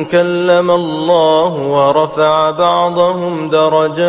كلم 0.05 0.71
الله 0.71 1.69
ورفع 1.69 2.51
بعضهم 2.51 3.51
درجات. 3.51 4.09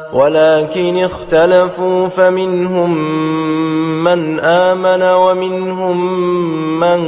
ولكن 0.13 0.97
اختلفوا 1.03 2.07
فمنهم 2.07 2.97
من 4.03 4.39
آمن 4.39 5.03
ومنهم 5.03 6.19
من 6.79 6.99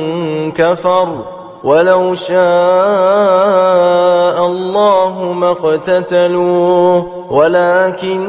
كفر 0.51 1.23
ولو 1.63 2.15
شاء 2.15 2.35
الله 4.45 5.33
ما 5.33 5.51
اقتتلوا 5.51 7.03
ولكن 7.29 8.19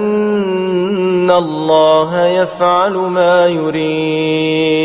الله 1.30 2.26
يفعل 2.26 2.92
ما 2.92 3.46
يريد. 3.46 4.84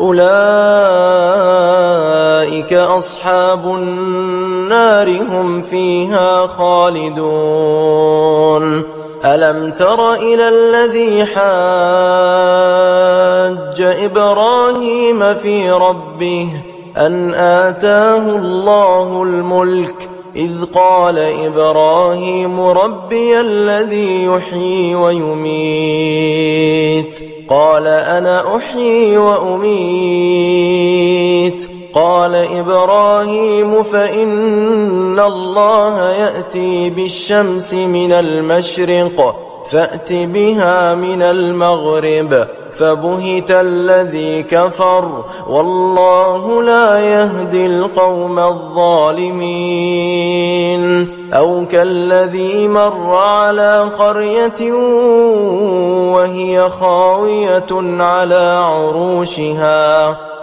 أولئك 0.00 0.22
أصحاب 2.72 3.66
النار 3.66 5.22
هم 5.22 5.60
فيها 5.62 6.46
خالدون. 6.46 7.80
ألم 9.24 9.70
تر 9.72 10.12
إلى 10.14 10.48
الذي 10.48 11.24
حاج 11.24 11.40
إبراهيم 13.80 15.34
في 15.34 15.70
ربه 15.70 16.48
أن 16.96 17.34
آتاه 17.34 18.36
الله 18.36 19.22
الملك 19.22 20.10
إذ 20.36 20.64
قال 20.64 21.18
إبراهيم 21.18 22.60
ربي 22.60 23.40
الذي 23.40 24.24
يحيي 24.24 24.94
ويميت. 24.94 26.10
قال 27.48 27.86
أنا 27.86 28.56
أحيي 28.56 29.18
وأميت. 29.18 30.40
قال 31.94 32.34
إبراهيم 32.34 33.82
فإن 33.82 35.20
الله 35.20 36.10
يأتي 36.10 36.90
بالشمس 36.90 37.74
من 37.74 38.12
المشرق 38.12 39.49
فأت 39.70 40.12
بها 40.12 40.94
من 40.94 41.22
المغرب 41.22 42.46
فبهت 42.72 43.50
الذي 43.50 44.42
كفر 44.42 45.24
والله 45.48 46.62
لا 46.62 46.98
يهدي 46.98 47.66
القوم 47.66 48.38
الظالمين 48.38 49.70
أو 51.32 51.66
كالذي 51.66 52.68
مر 52.68 53.14
على 53.16 53.90
قرية 53.98 54.72
وهي 56.14 56.70
خاوية 56.70 58.00
على 58.02 58.62
عروشها 58.64 60.16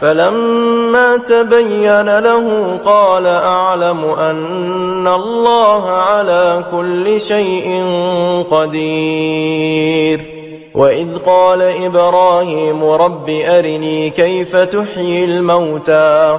فلما 0.00 1.16
تبين 1.16 2.18
له 2.18 2.76
قال 2.84 3.26
أعلم 3.26 4.04
أن 4.04 5.06
الله 5.06 5.90
على 5.90 6.64
كل 6.70 7.20
شيء 7.20 7.84
قدير. 8.50 10.36
وإذ 10.74 11.18
قال 11.26 11.62
إبراهيم 11.62 12.84
رب 12.84 13.30
أرني 13.30 14.10
كيف 14.10 14.56
تحيي 14.56 15.24
الموتى. 15.24 16.38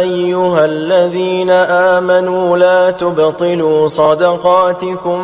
أيها 0.00 0.64
الذين 0.64 1.50
آمنوا 1.50 2.58
لا 2.58 2.90
تبطلوا 2.90 3.88
صدقاتكم 3.88 5.22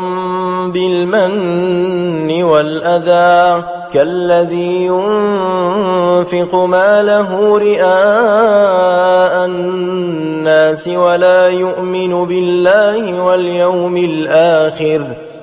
بالمن 0.73 2.43
والأذى 2.43 3.65
كالذي 3.93 4.87
ينفق 4.87 6.55
ماله 6.55 7.59
رئاء 7.59 9.47
الناس 9.47 10.89
ولا 10.89 11.49
يؤمن 11.49 12.27
بالله 12.27 13.23
واليوم 13.23 13.97
الآخر 13.97 15.26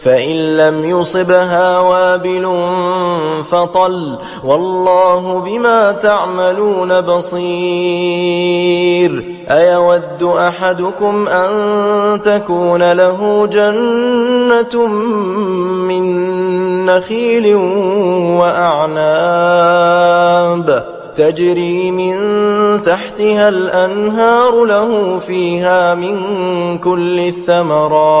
فإن 0.00 0.56
لم 0.56 0.84
يصبها 0.84 1.78
وابل 1.78 2.68
فطل 3.50 4.18
والله 4.44 5.40
بما 5.40 5.92
تعملون 5.92 7.00
بصير 7.00 7.40
أيود 9.50 10.22
أحدكم 10.22 11.28
أن 11.28 11.50
تكون 12.20 12.92
له 12.92 13.46
جنة 13.46 14.86
من 15.86 16.30
نخيل 16.86 17.54
وأعناب 18.40 19.80
تجري 21.14 21.90
من 21.90 22.16
تحتها 22.82 23.48
الأنهار 23.48 24.64
له 24.64 25.18
فيها 25.18 25.94
من 25.94 26.18
كل 26.78 27.20
الثمرات 27.20 28.20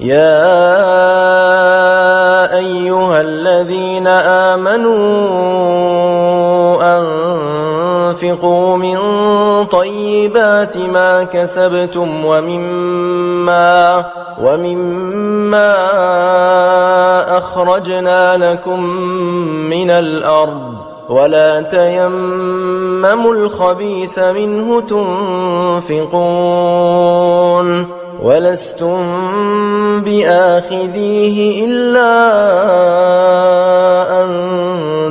يا 0.00 0.38
أيها 2.56 3.20
الذين 3.20 4.06
آمنوا 4.06 4.98
أنفقوا 6.98 8.76
من 8.76 8.98
طيبات 9.64 10.76
ما 10.76 11.24
كسبتم 11.24 12.24
ومما 12.24 14.04
ومما 14.42 15.74
أخرجنا 17.38 18.36
لكم 18.36 18.84
من 19.70 19.90
الأرض 19.90 20.74
ولا 21.08 21.60
تيمموا 21.60 23.34
الخبيث 23.34 24.18
منه 24.18 24.80
تنفقون 25.88 26.38
ولستم 28.22 30.02
بآخذيه 30.02 31.66
إلا 31.66 32.14
أن 34.24 34.30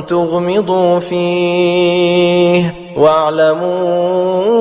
تغمضوا 0.06 0.98
فيه. 0.98 2.74
واعلموا 2.96 4.58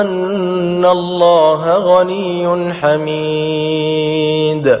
أن 0.00 0.84
الله 0.84 1.74
غني 1.74 2.74
حميد. 2.74 4.80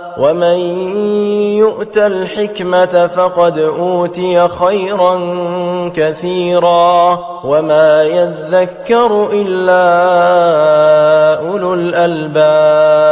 ومن 0.21 0.59
يؤت 1.57 1.97
الحكمة 1.97 3.07
فقد 3.07 3.57
أوتي 3.57 4.47
خيرا 4.47 5.19
كثيرا 5.95 7.19
وما 7.43 8.03
يذكر 8.03 9.29
إلا 9.33 9.83
أولو 11.47 11.73
الألباب 11.73 13.11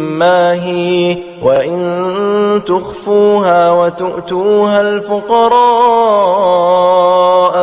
ما 0.21 0.53
هي 0.53 1.17
وإن 1.43 2.61
تخفوها 2.65 3.71
وتؤتوها 3.71 4.81
الفقراء 4.81 5.51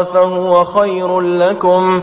فهو 0.05 0.65
خير 0.65 1.21
لكم 1.21 2.03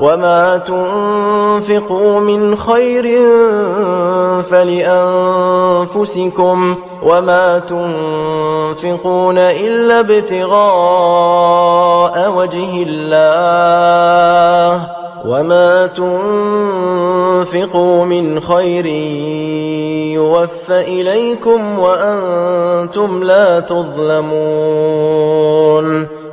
وما 0.00 0.56
تنفقوا 0.56 2.20
من 2.20 2.56
خير 2.56 3.04
فلأنفسكم 4.42 4.96
وما 7.02 7.58
تنفقون 7.58 9.38
إلا 9.38 10.00
ابتغاء 10.00 10.56
وجه 12.30 12.84
الله 12.88 14.88
وما 15.26 15.86
تنفقوا 17.46 18.04
من 18.04 18.40
خير 18.40 18.86
يوفى 20.14 20.80
إليكم 20.80 21.78
وأنتم 21.78 23.22
لا 23.22 23.60
تظلمون 23.60 24.26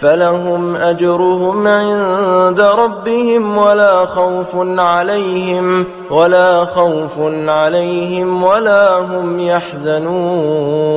فلهم 0.00 0.76
أجرهم 0.76 1.66
عند 1.66 2.60
ربهم 2.60 3.58
ولا 3.58 4.06
خوف 4.06 4.56
عليهم 4.78 5.86
ولا 6.10 6.64
خوف 6.64 7.18
عليهم 7.48 8.44
ولا 8.44 8.98
هم 8.98 9.40
يحزنون. 9.40 10.88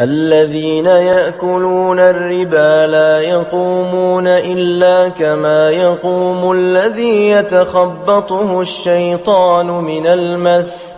الذين 0.00 0.86
يأكلون 0.86 1.98
الربا 1.98 2.86
لا 2.86 3.20
يقومون 3.20 4.26
إلا 4.26 5.08
كما 5.08 5.70
يقوم 5.70 6.52
الذي 6.52 7.30
يتخبطه 7.30 8.60
الشيطان 8.60 9.66
من 9.66 10.06
المس 10.06 10.97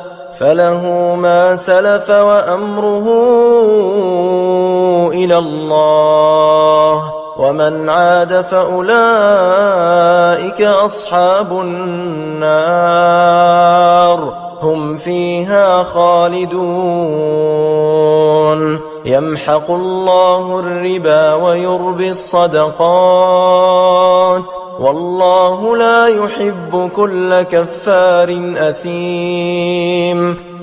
فله 0.41 1.15
ما 1.15 1.55
سلف 1.55 2.09
وأمره 2.09 3.07
إلى 5.13 5.37
الله 5.37 7.13
ومن 7.37 7.89
عاد 7.89 8.41
فأولئك 8.41 8.91
أصحاب 10.61 11.51
النار 11.51 12.51
هم 14.61 14.97
فيها 14.97 15.83
خالدون 15.83 16.51
يمحق 19.05 19.71
الله 19.71 20.59
الربا 20.59 21.33
ويربي 21.33 22.09
الصدقات 22.09 23.71
والله 24.79 25.77
لا 25.77 26.07
يحب 26.07 26.89
كل 26.95 27.41
كفار 27.41 28.53
أثيم 28.57 30.50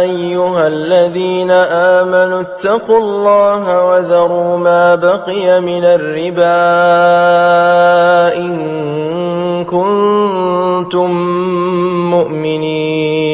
أيها 0.00 0.66
الذين 0.66 1.50
آمنوا 1.50 2.40
اتقوا 2.40 2.98
الله 2.98 3.84
وذروا 3.84 4.58
ما 4.58 4.94
بقي 4.94 5.60
من 5.60 5.84
الربا 5.84 6.54
إن 8.36 9.64
كنتم 9.64 11.10
مؤمنين. 12.10 13.33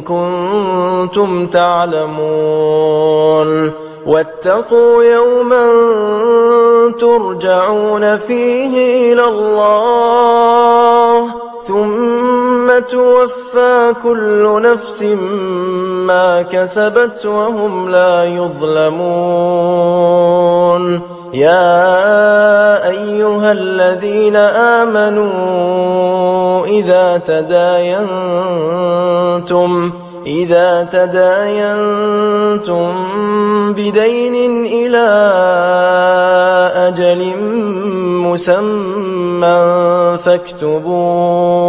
كنتم 0.00 1.46
تعلمون. 1.46 3.08
واتقوا 4.06 5.04
يوما 5.04 5.66
ترجعون 7.00 8.16
فيه 8.16 9.12
إلى 9.12 9.24
الله 9.24 11.24
ثم 11.66 12.78
توفى 12.90 13.94
كل 14.02 14.62
نفس 14.62 15.02
ما 16.06 16.42
كسبت 16.42 17.26
وهم 17.26 17.90
لا 17.90 18.24
يظلمون. 18.24 18.78
يا 21.34 22.88
أيها 22.88 23.52
الذين 23.52 24.36
آمنوا 24.86 25.28
إذا 26.66 27.16
تداينتم 27.26 28.08
إذا 30.26 30.84
تداينتم 30.92 32.08
بدين 33.72 34.66
إلى 34.66 35.08
أجل 36.88 37.32
مسمى 38.24 39.58
فاكتبوه. 40.24 41.68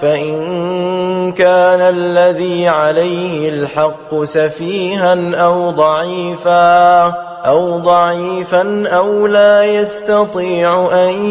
فإن 0.00 1.32
كان 1.32 1.80
الذي 1.80 2.68
عليه 2.68 3.48
الحق 3.48 4.22
سفيها 4.22 5.34
أو 5.34 5.70
ضعيفا 5.70 7.04
أو 7.44 7.78
ضعيفا 7.78 8.88
أو 8.88 9.26
لا 9.26 9.64
يستطيع 9.64 10.88
أن 10.92 11.24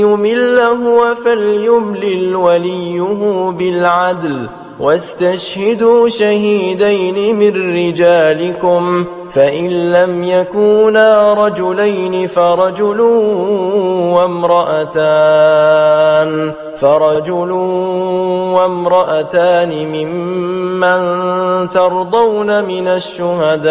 يمل 0.00 0.60
هو 0.60 1.14
فليملل 1.14 2.36
وليه 2.36 3.50
بالعدل 3.50 4.46
واستشهدوا 4.80 6.08
شهيدين 6.08 7.36
من 7.36 7.76
رجالكم 7.76 9.04
فإن 9.30 9.92
لم 9.92 10.24
يكونا 10.24 11.34
رجلين 11.34 12.26
فرجل 12.26 13.00
وامرأتان 14.16 15.00
فرجل 16.76 17.50
وامرأتان 18.56 19.86
ممن 19.86 21.00
ترضون 21.70 22.64
من 22.64 22.88
الشهداء. 22.88 23.70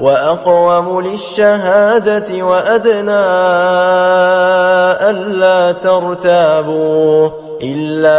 وأقوم 0.00 1.00
للشهادة 1.00 2.42
وأدنى 2.42 3.24
ألا 5.10 5.72
ترتابوا 5.72 7.30
إلا 7.62 8.18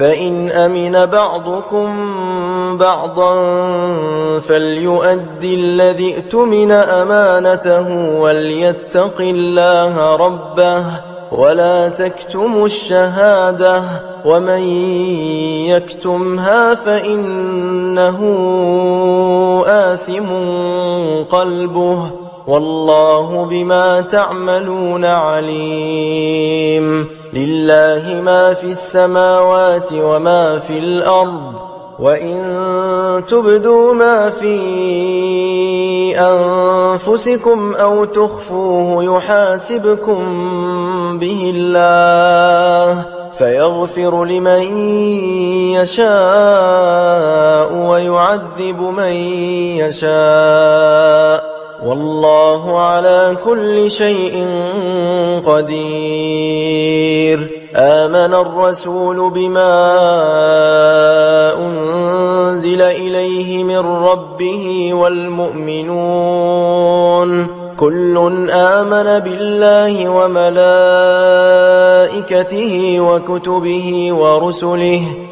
فإن 0.00 0.50
أمن 0.50 1.06
بعضكم 1.06 1.88
بعضا 2.78 3.34
فليؤدي 4.38 5.54
الذي 5.54 6.14
ائتمن 6.14 6.72
أمانته 6.72 8.18
وليتق 8.20 9.20
الله 9.20 10.16
ربه 10.16 10.84
ولا 11.32 11.88
تكتموا 11.88 12.66
الشهادة 12.66 13.82
ومن 14.24 14.62
يكتمها 15.68 16.74
فإنه 16.74 18.20
آثم 19.66 20.26
قلبه 21.36 22.19
والله 22.50 23.46
بما 23.46 24.00
تعملون 24.00 25.04
عليم. 25.04 26.84
لله 27.32 28.20
ما 28.24 28.54
في 28.54 28.64
السماوات 28.64 29.92
وما 29.92 30.58
في 30.58 30.78
الأرض 30.78 31.52
وإن 31.98 33.24
تبدوا 33.28 33.94
ما 33.94 34.30
في 34.30 34.58
أنفسكم 36.18 37.74
أو 37.74 38.04
تخفوه 38.04 39.04
يحاسبكم 39.04 40.24
به 41.18 41.52
الله. 41.56 43.04
فيغفر 43.34 44.24
لمن 44.24 44.78
يشاء 45.78 47.72
ويعذب 47.74 48.80
من 48.80 49.12
يشاء. 49.86 51.49
والله 51.86 52.78
على 52.80 53.36
كل 53.44 53.90
شيء 53.90 54.46
قدير. 55.46 57.38
آمن 57.76 58.34
الرسول 58.34 59.30
بما 59.30 59.72
أنزل 61.58 62.82
إليه 62.82 63.64
من 63.64 63.78
ربه 63.78 64.94
والمؤمنون. 64.94 66.00
كل 67.76 68.16
آمن 68.50 69.18
بالله 69.18 70.08
وملائكته 70.08 70.60
وكتبه 73.00 74.12
ورسله 74.12 75.02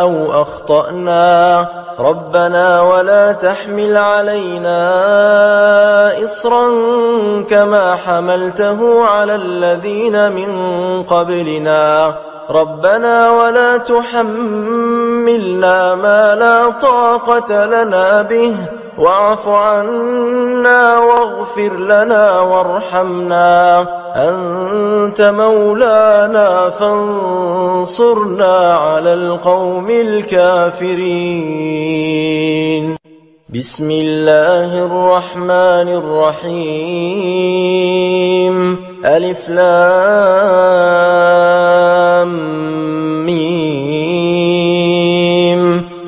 أو 0.00 0.42
أخطأنا 0.42 1.68
ربنا 1.98 2.80
ولا 2.80 3.32
تحمل 3.32 3.96
علينا 3.96 4.78
إصرا 6.24 6.70
كما 7.50 7.94
حملته 7.94 9.04
على 9.04 9.34
الذين 9.34 10.32
من 10.32 10.52
قبلنا 11.02 12.14
ربنا 12.50 13.30
ولا 13.30 13.78
تحملنا 13.78 14.24
ما 15.94 16.34
لا 16.34 16.70
طاقة 16.70 17.64
لنا 17.64 18.22
به 18.22 18.56
واعف 18.98 19.48
عنا 19.48 20.98
واغفر 20.98 21.76
لنا 21.76 22.40
وارحمنا. 22.40 23.86
أنت 24.16 25.20
مولانا 25.20 26.70
فانصرنا 26.70 28.54
على 28.72 29.14
القوم 29.14 29.90
الكافرين. 29.90 31.12
بسم 33.54 33.90
الله 33.90 34.84
الرحمن 34.84 35.88
الرحيم. 35.88 36.92
ألف 39.04 39.48
لام 39.48 40.12
ميم. 43.26 43.92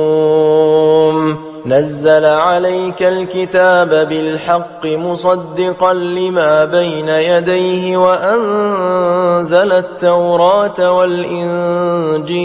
نزل 1.65 2.25
عليك 2.25 3.03
الكتاب 3.03 3.89
بالحق 4.09 4.85
مصدقا 4.85 5.93
لما 5.93 6.65
بين 6.65 7.09
يديه 7.09 7.97
وأنزل 7.97 9.71
التوراة 9.71 10.97
والإنجيل. 10.97 12.39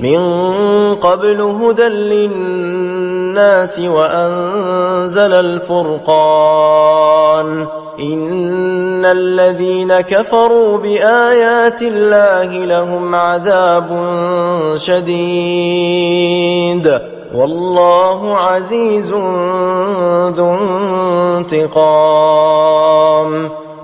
من 0.00 0.20
قبل 0.94 1.40
هدى 1.40 1.88
للناس 1.88 2.89
وأنزل 3.78 5.32
الفرقان. 5.32 7.66
إن 8.00 9.04
الذين 9.04 10.00
كفروا 10.00 10.78
بآيات 10.78 11.82
الله 11.82 12.44
لهم 12.44 13.14
عذاب 13.14 14.06
شديد. 14.76 17.00
والله 17.34 18.36
عزيز 18.36 19.12
ذو 20.32 20.58
انتقام. 21.38 23.59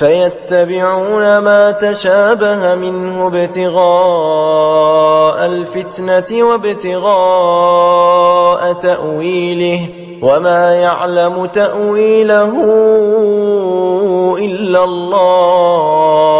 فيتبعون 0.00 1.38
ما 1.38 1.70
تشابه 1.70 2.74
منه 2.74 3.26
ابتغاء 3.26 3.86
الفتنة 5.46 6.44
وابتغاء 6.44 7.92
تأويله 8.72 9.88
وما 10.22 10.74
يعلم 10.74 11.46
تأويله 11.46 12.52
إلا 14.38 14.84
الله. 14.84 16.39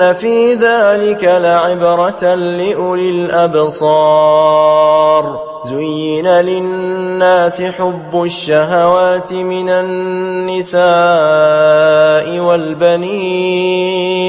في 0.00 0.54
ذلك 0.54 1.24
لعبرة 1.24 2.34
لأولي 2.34 3.10
الأبصار 3.10 4.70
زين 5.64 6.26
للناس 6.26 7.62
حب 7.62 8.22
الشهوات 8.24 9.32
من 9.32 9.68
النساء 9.70 10.80
والبنين 13.50 14.20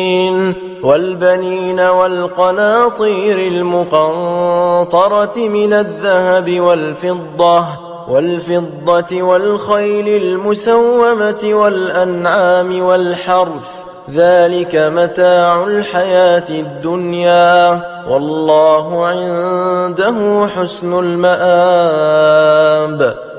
والبنين 0.84 1.80
والقناطير 1.80 3.38
المقنطرة 3.48 5.38
من 5.38 5.74
الذهب 5.74 6.60
والفضة 6.60 7.66
والفضة 8.10 9.22
والخيل 9.22 10.08
المسومة 10.08 11.40
والأنعام 11.44 12.82
والحرث 12.82 13.81
ذلك 14.16 14.76
متاع 14.76 15.64
الحياة 15.64 16.50
الدنيا 16.50 17.82
والله 18.10 19.06
عنده 19.06 20.48
حسن 20.48 21.00
المآب. 21.00 22.52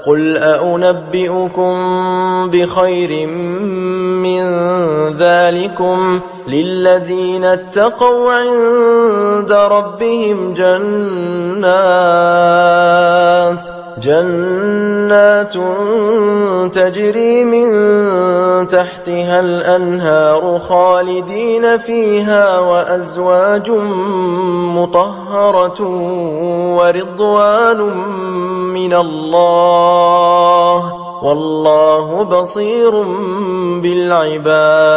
قل 0.07 0.37
أنبئكم 0.37 1.75
بخير 2.51 3.27
من 3.27 4.45
ذلكم 5.17 6.21
للذين 6.49 7.45
اتقوا 7.45 8.33
عند 8.33 9.53
ربهم 9.53 10.55
جنات 10.55 11.73
جنات 14.03 15.57
تجري 16.73 17.45
من 17.45 17.69
تحتها 18.69 19.41
الأنهار 19.41 20.59
خالدين 20.59 21.79
فيها 21.79 22.59
وأزواج 22.59 23.71
مطهرة 24.77 25.83
ورضوان 26.77 27.81
من 28.73 28.95
الله 28.95 30.95
والله 31.23 32.25
بصير 32.25 32.91
بالعباد. 33.83 34.93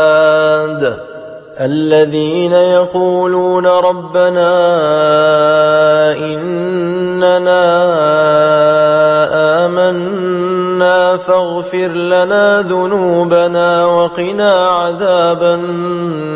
الذين 1.59 2.53
يقولون 2.53 3.67
ربنا 3.67 4.51
إننا 6.17 7.65
آمنا 9.65 10.54
فاغفر 11.17 11.87
لنا 11.87 12.61
ذنوبنا 12.61 13.85
وقنا 13.85 14.67
عذاب 14.67 15.43
النار. 15.43 16.35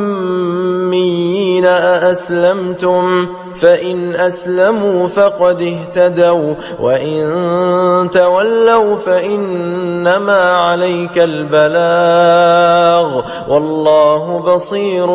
والأميين 1.61 1.65
أأسلمتم 1.65 3.27
فإن 3.53 4.15
أسلموا 4.15 5.07
فقد 5.07 5.61
اهتدوا 5.61 6.53
وإن 6.79 8.09
تولوا 8.13 8.95
فإنما 8.95 10.51
عليك 10.51 11.17
البلاغ. 11.17 13.21
والله 13.47 14.39
بصير 14.39 15.07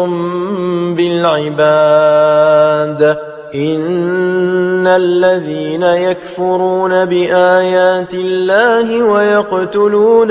بالعباد. 0.96 3.16
إن 3.54 4.86
الذين 4.86 5.82
يكفرون 5.82 7.04
بآيات 7.04 8.14
الله 8.14 9.02
ويقتلون 9.02 10.30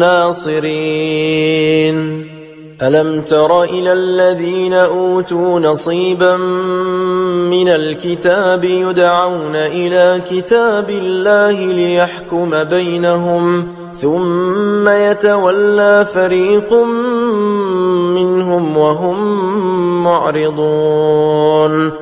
ناصرين 0.00 1.96
ألم 2.82 3.20
تر 3.20 3.62
إلى 3.62 3.92
الذين 3.92 4.72
أوتوا 4.72 5.60
نصيبا 5.60 6.36
من 7.52 7.68
الكتاب 7.68 8.64
يدعون 8.64 9.56
إلى 9.56 10.22
كتاب 10.30 10.90
الله 10.90 11.52
ليحكم 11.52 12.64
بينهم 12.64 13.68
ثم 14.00 14.88
يتولى 14.88 16.06
فريق 16.14 16.72
منهم 18.14 18.76
وهم 18.76 19.18
معرضون. 20.04 21.92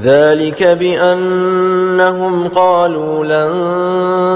ذلك 0.00 0.62
بأنهم 0.62 2.48
قالوا 2.48 3.24
لن 3.24 3.52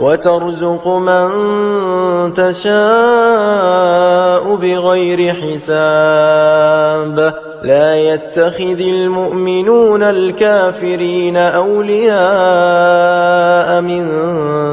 وترزق 0.00 0.88
من 0.88 1.28
تشاء 2.34 2.76
بغير 4.56 5.34
حساب. 5.34 7.16
لا 7.62 7.96
يتخذ 7.96 8.80
المؤمنون 8.80 10.02
الكافرين 10.02 11.36
أولياء 11.36 12.16
من 13.80 14.06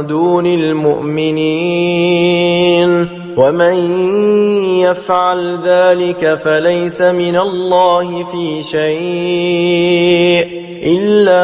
دون 0.07 0.45
المؤمنين. 0.45 2.03
ومن 3.37 3.73
يفعل 4.79 5.59
ذلك 5.65 6.35
فليس 6.35 7.01
من 7.01 7.35
الله 7.35 8.23
في 8.23 8.61
شيء 8.61 10.47
إلا 10.85 11.43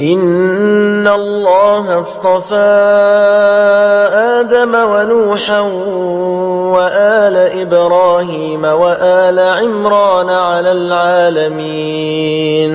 إن 0.00 1.08
الله 1.08 1.98
اصطفى 1.98 2.54
آدم 4.14 4.74
ونوحا 4.74 5.60
وآل 6.74 7.36
إبراهيم 7.60 8.64
وآل 8.64 9.38
عمران 9.38 10.30
على 10.30 10.72
العالمين 10.72 12.74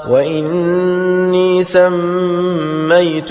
وإني 0.09 1.63
سميتها 1.63 3.23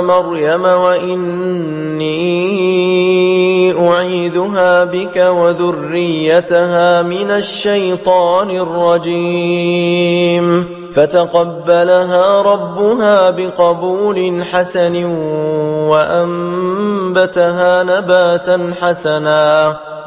مريم 0.00 0.64
وإني 0.64 2.08
أعيذها 3.88 4.84
بك 4.84 5.16
وذريتها 5.16 7.02
من 7.02 7.30
الشيطان 7.30 8.50
الرجيم 8.50 9.88
فتقبلها 10.92 12.42
ربها 12.42 13.30
بقبول 13.30 14.44
حسن 14.44 15.04
وأنبتها 15.90 17.82
نباتا 17.82 18.74
حسنا 18.80 19.76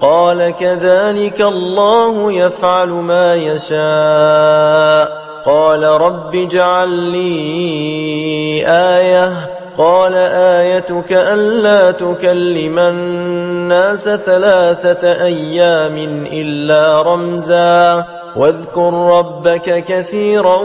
قال 0.00 0.54
كذلك 0.60 1.40
الله 1.40 2.32
يفعل 2.32 2.88
ما 2.88 3.34
يشاء. 3.34 5.26
قال 5.46 5.82
رب 5.82 6.34
اجعل 6.34 6.88
لي 6.88 8.64
آية. 8.68 9.32
قال 9.78 10.14
آيتك 10.14 11.12
ألا 11.12 11.90
تكلم 11.90 12.78
الناس 12.78 14.08
ثلاثة 14.08 15.24
أيام 15.24 16.26
إلا 16.32 17.02
رمزا. 17.02 18.04
واذكر 18.36 19.18
ربك 19.18 19.84
كثيرا 19.84 20.58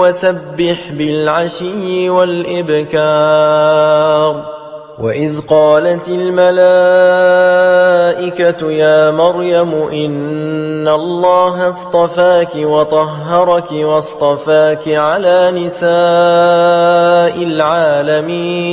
وسبح 0.00 0.92
بالعشي 0.92 2.10
والإبكار. 2.10 3.02
وإذ 4.98 5.40
قالت 5.40 6.08
الملائكة 6.08 6.62
يا 8.70 9.10
مريم 9.10 9.74
إن 9.74 10.88
الله 10.88 11.68
اصطفاك 11.68 12.50
وطهرك 12.56 13.72
واصطفاك 13.72 14.88
على 14.88 15.50
نساء 15.54 15.92
العالمين 17.42 18.72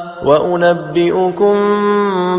وأنبئكم 0.25 1.55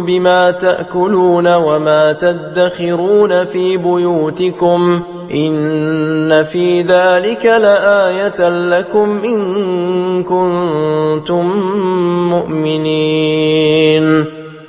بما 0.07 0.51
تأكلون 0.51 1.55
وما 1.55 2.13
تدخرون 2.13 3.45
في 3.45 3.77
بيوتكم 3.77 5.03
إن 5.35 6.45
في 6.45 6.83
ذلك 6.83 7.47
لآية 7.47 8.49
لكم 8.69 9.21
إن 9.25 10.23
كنتم 10.23 11.47
مؤمنين 12.31 14.25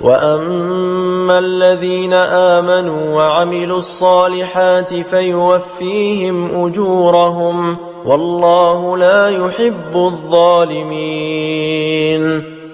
وأما 0.00 1.38
الذين 1.38 2.12
آمنوا 2.12 3.14
وعملوا 3.16 3.78
الصالحات 3.78 4.94
فيوفيهم 4.94 6.66
أجورهم 6.66 7.76
والله 8.04 8.96
لا 8.98 9.28
يحب 9.28 9.96
الظالمين 9.96 11.40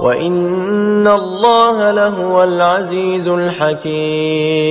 وإن 0.00 1.06
الله 1.08 1.92
لهو 1.92 2.44
العزيز 2.44 3.28
الحكيم 3.28 4.68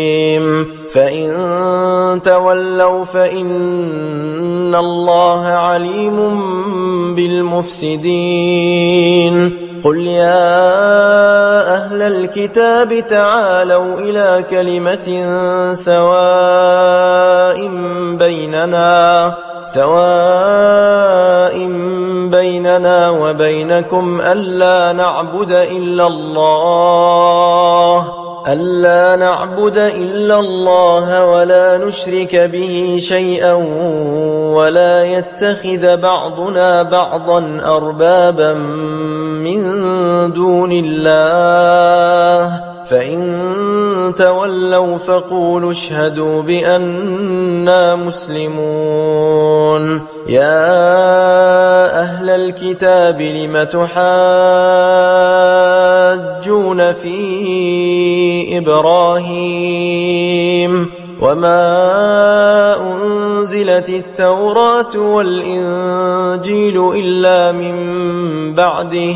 فإن 0.94 2.22
تولوا 2.24 3.06
فإن 3.06 4.76
الله 4.76 5.46
عليم 5.46 6.18
بالمفسدين 7.16 8.48
قل 9.84 9.98
يا 9.98 10.48
أهل 11.76 12.02
الكتاب 12.02 13.08
تعالوا 13.08 14.00
إلى 14.00 14.46
كلمة 14.50 15.26
سواء 15.74 17.68
بيننا 18.18 19.34
سواء 19.68 21.58
بيننا 22.32 23.10
وبينكم 23.10 24.22
ألا 24.22 24.94
نعبد 24.94 25.52
إلا 25.52 26.08
الله 26.08 27.48
ألا 28.48 29.16
نعبد 29.16 29.78
إلا 29.78 30.40
الله 30.40 31.26
ولا 31.26 31.78
نشرك 31.78 32.36
به 32.36 32.98
شيئا 33.00 33.54
ولا 34.54 35.04
يتخذ 35.04 35.98
بعضنا 35.98 36.84
بعضا 36.84 37.62
أربابا 37.66 38.54
من 39.44 39.62
دون 40.32 40.72
الله 40.72 42.62
فإن 42.90 43.22
تولوا 44.12 44.98
فقولوا 44.98 45.72
اشهدوا 45.72 46.42
بأننا 46.42 47.96
مسلمون. 47.96 49.38
يا 50.28 50.68
أهل 52.02 52.30
الكتاب 52.30 53.22
لم 53.22 53.64
تحاجون 53.64 53.98
في 56.94 58.58
إبراهيم 58.58 59.98
وما 61.22 62.76
أنزلت 62.94 63.90
التوراة 63.90 64.98
والإنجيل 64.98 66.92
إلا 66.96 67.52
من 67.52 67.76
بعده 68.54 69.16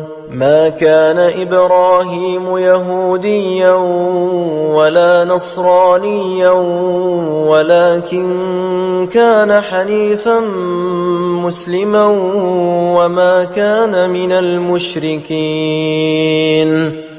ما 0.31 0.69
كان 0.69 1.17
إبراهيم 1.17 2.57
يهوديا 2.57 3.73
ولا 4.73 5.25
نصرانيا 5.25 6.49
ولكن 7.49 9.07
كان 9.13 9.61
حنيفا 9.61 10.39
مسلما 11.45 12.05
وما 12.95 13.43
كان 13.43 14.09
من 14.09 14.31
المشركين. 14.31 15.41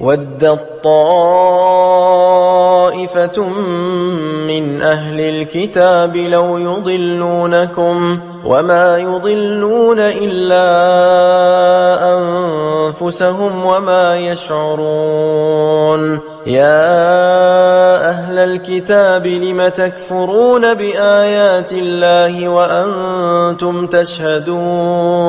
ودت 0.00 0.60
طائفة 0.84 1.88
من 4.46 4.82
أهل 4.82 5.20
الكتاب 5.20 6.16
لو 6.16 6.58
يضلونكم 6.58 8.18
وما 8.44 8.98
يضلون 8.98 9.98
إلا 9.98 10.68
أنفسهم 12.18 13.64
وما 13.64 14.16
يشعرون 14.16 16.18
يا 16.46 18.08
أهل 18.08 18.38
الكتاب 18.38 19.26
لم 19.26 19.68
تكفرون 19.68 20.74
بآيات 20.74 21.72
الله 21.72 22.48
وأنتم 22.48 23.86
تشهدون 23.86 25.28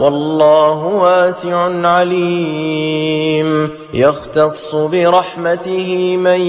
والله 0.00 0.84
واسع 0.84 1.88
عليم. 1.88 3.70
يختص 3.94 4.74
برحمته 4.74 6.16
من 6.16 6.40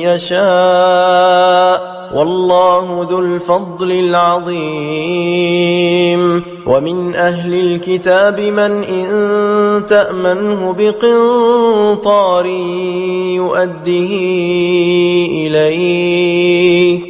يشاء. 0.00 2.00
والله 2.14 3.06
ذو 3.10 3.18
الفضل 3.18 3.92
العظيم. 3.92 4.60
ومن 6.66 7.14
أهل 7.14 7.54
الكتاب 7.54 8.40
من 8.40 8.84
إن 8.84 9.86
تأمنه 9.86 10.74
بقنطار 10.78 12.46
يؤده 13.36 14.10
إليك. 15.32 17.09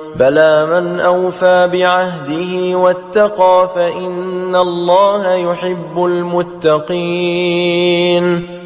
بلى 0.15 0.65
من 0.65 0.99
أوفى 0.99 1.69
بعهده 1.73 2.77
واتقى 2.77 3.69
فإن 3.75 4.55
الله 4.55 5.33
يحب 5.33 6.05
المتقين. 6.05 7.11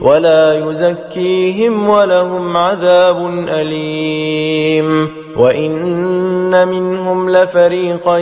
ولا 0.00 0.70
يزكيهم 0.70 1.88
ولهم 1.88 2.56
عذاب 2.56 3.26
أليم. 3.48 5.08
وإن 5.36 6.68
منهم 6.68 7.30
لفريقا 7.30 8.18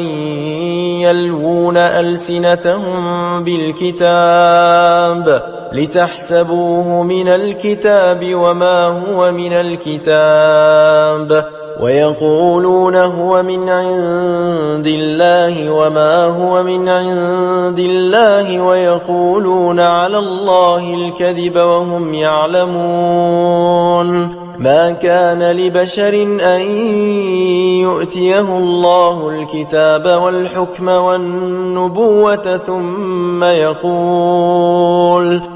يلوون 1.03 1.77
ألسنتهم 1.77 3.45
بالكتاب 3.45 5.43
لتحسبوه 5.72 7.03
من 7.03 7.29
الكتاب 7.29 8.35
وما 8.35 8.85
هو 8.85 9.33
من 9.33 9.53
الكتاب. 9.53 11.55
ويقولون 11.81 12.97
هو 12.97 13.43
من 13.43 13.68
عند 13.68 14.87
الله 14.87 15.70
وما 15.70 16.24
هو 16.24 16.62
من 16.62 16.89
عند 16.89 17.79
الله 17.79 18.61
ويقولون 18.61 19.81
على 19.81 20.18
الله 20.18 20.95
الكذب 20.95 21.57
وهم 21.57 22.14
يعلمون. 22.14 23.57
ما 24.59 24.91
كان 24.91 25.43
لبشر 25.43 26.14
أن 26.41 26.61
يؤتيه 27.81 28.59
الله 28.59 29.29
الكتاب 29.29 30.22
والحكم 30.22 30.89
والنبوة 30.89 32.57
ثم 32.57 33.45
يقول 33.45 35.55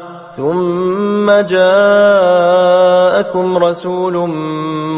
ثم 0.37 1.31
جاءكم 1.31 1.57
رسول 3.57 4.29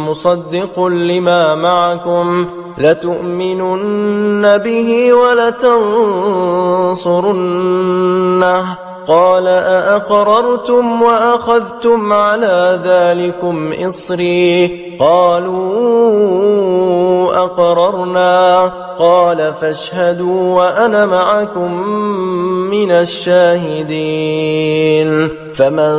مصدق 0.09 0.85
لما 0.85 1.55
معكم 1.55 2.47
لتؤمنن 2.77 4.57
به 4.57 5.13
ولتنصرنه. 5.13 5.73
قال 9.07 9.47
أأقررتم 9.47 11.01
وأخذتم 11.01 12.13
على 12.13 12.81
ذلكم 12.85 13.73
إصري؟ 13.87 14.71
قالوا 14.99 16.82
أقررنا. 17.33 18.71
قال 18.99 19.53
فاشهدوا 19.61 20.57
وأنا 20.57 21.05
معكم 21.05 21.87
من 22.69 22.91
الشاهدين. 22.91 25.29
فمن 25.55 25.93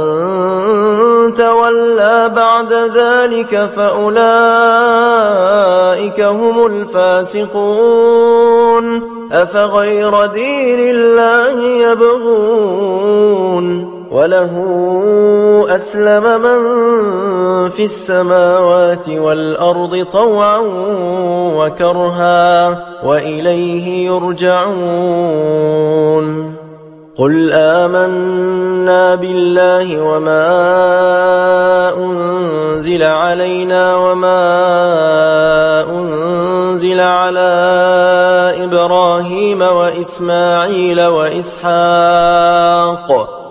تولى 1.35 2.33
بعد 2.37 2.73
ذلك 2.73 3.71
فأولئك 3.77 4.21
هم 6.21 6.67
الفاسقون. 6.67 7.55
أفغير 9.33 10.27
دين 10.27 10.97
الله 10.97 11.63
يبغون. 11.91 13.94
وله 14.15 14.55
أسلم 15.75 16.23
من 16.23 16.61
في 17.71 17.85
السماوات 17.85 19.09
والأرض 19.09 20.07
طوعا 20.13 20.59
وكرها 21.59 22.79
وإليه 23.05 24.07
يرجعون. 24.07 25.45
قل 27.17 27.51
آمنا 27.53 29.15
بالله 29.15 30.03
وما 30.03 30.47
أنزل 31.99 33.03
علينا 33.03 33.97
وما 33.97 34.45
أنزل 35.91 37.01
على 37.01 37.51
إبراهيم 38.65 39.63
وإسماعيل 39.63 41.07
وإسحاق 41.07 42.25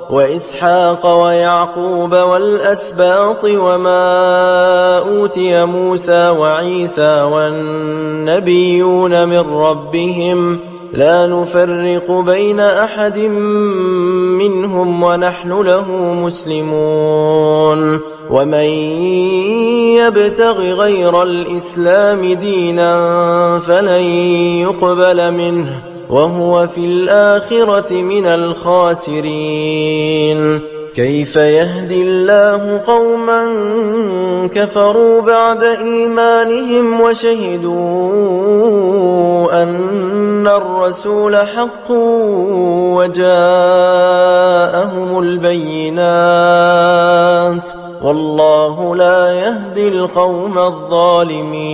وإسحاق 0.09 1.23
ويعقوب 1.23 2.15
والأسباط 2.15 3.43
وما 3.43 4.97
أوتي 4.97 5.65
موسى 5.65 6.29
وعيسى 6.29 7.21
والنبيون 7.21 9.27
من 9.27 9.39
ربهم 9.39 10.59
لا 10.93 11.27
نفرق 11.27 12.11
بين 12.11 12.59
أحد 12.59 13.17
منهم 14.39 15.03
ونحن 15.03 15.61
له 15.61 15.91
مسلمون 16.13 17.99
ومن 18.29 18.69
يبتغ 19.99 20.61
غير 20.61 21.23
الإسلام 21.23 22.33
دينا 22.33 22.93
فلن 23.59 24.03
يقبل 24.61 25.31
منه 25.31 25.92
وهو 26.13 26.67
في 26.67 26.85
الآخرة 26.85 27.91
من 27.91 28.25
الخاسرين. 28.25 29.33
كيف 30.95 31.35
يهدي 31.35 32.01
الله 32.01 32.81
قوما 32.87 33.43
كفروا 34.53 35.21
بعد 35.21 35.63
إيمانهم 35.63 37.01
وشهدوا 37.01 37.73
أن 39.63 40.47
الرسول 40.47 41.35
حق 41.35 41.91
وجاءهم 42.97 43.29
البينات؟ 45.19 45.93
والله 48.03 48.95
لا 48.95 49.33
يهدي 49.33 49.87
القوم 49.87 50.57
الظالمين. 50.57 51.73